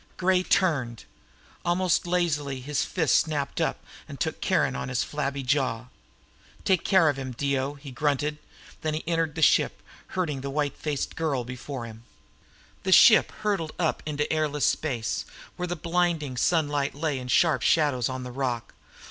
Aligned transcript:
Gray 0.17 0.41
turned. 0.41 1.05
Almost 1.63 2.07
lazily, 2.07 2.59
his 2.59 2.83
fist 2.83 3.17
snapped 3.17 3.61
up 3.61 3.85
and 4.07 4.19
took 4.19 4.41
Caron 4.41 4.75
on 4.75 4.89
his 4.89 5.03
flabby 5.03 5.43
jaw. 5.43 5.89
"Take 6.65 6.83
care 6.83 7.07
of 7.07 7.19
him, 7.19 7.33
Dio," 7.33 7.75
he 7.75 7.91
grunted. 7.91 8.39
Then 8.81 8.95
he 8.95 9.03
entered 9.07 9.35
the 9.35 9.43
ship, 9.43 9.83
herding 10.17 10.41
the 10.41 10.49
white 10.49 10.75
faced 10.75 11.15
girl 11.15 11.43
before 11.43 11.85
him. 11.85 12.03
The 12.81 12.91
ship 12.91 13.31
hurtled 13.43 13.73
up 13.77 14.01
into 14.07 14.25
airless 14.33 14.65
space, 14.65 15.23
where 15.55 15.67
the 15.67 15.75
blinding 15.75 16.35
sunlight 16.35 16.95
lay 16.95 17.19
in 17.19 17.27
sharp 17.27 17.61
shadows 17.61 18.09
on 18.09 18.23
the 18.23 18.31
rock. 18.31 18.73